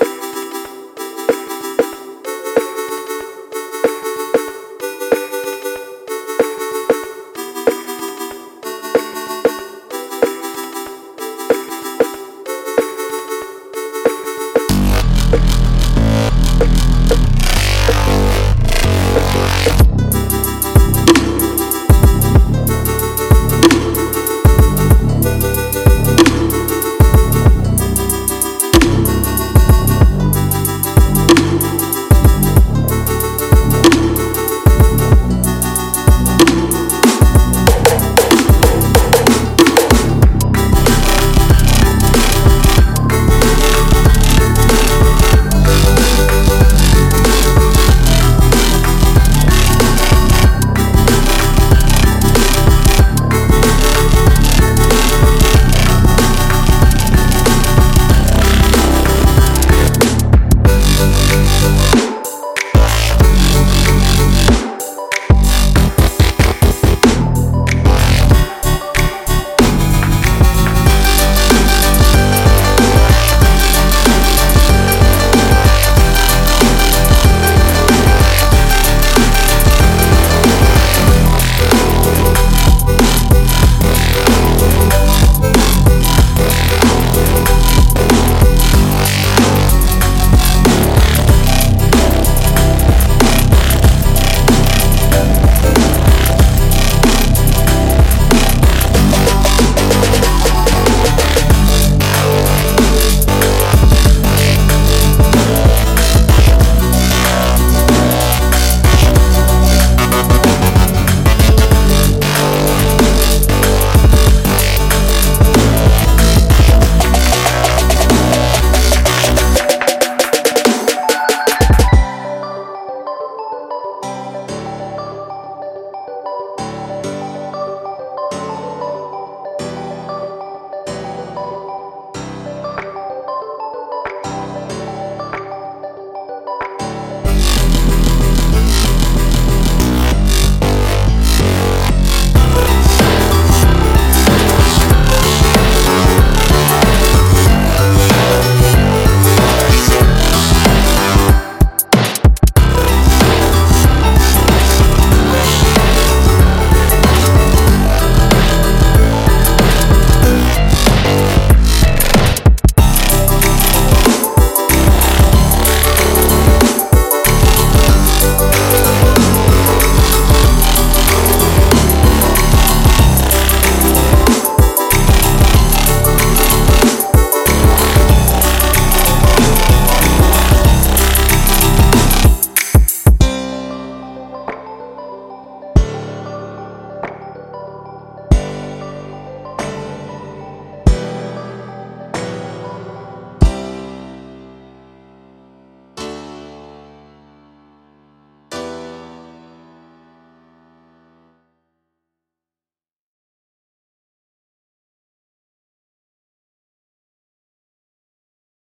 Bye. 0.00 0.27